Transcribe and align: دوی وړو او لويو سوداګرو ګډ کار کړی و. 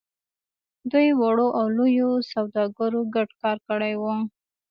دوی 0.91 1.07
وړو 1.19 1.47
او 1.59 1.65
لويو 1.77 2.11
سوداګرو 2.31 3.01
ګډ 3.15 3.29
کار 3.41 3.57
کړی 3.67 3.93
و. 4.01 4.03